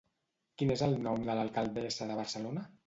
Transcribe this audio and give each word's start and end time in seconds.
Quin 0.61 0.71
és 0.77 0.83
el 0.87 0.97
nom 1.03 1.29
de 1.29 1.37
l'alcaldessa 1.41 2.13
de 2.13 2.21
Barcelona? 2.25 2.71